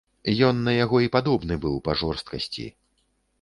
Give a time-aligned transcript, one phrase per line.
[0.47, 2.67] Ён на яго і падобны быў па жорсткасці.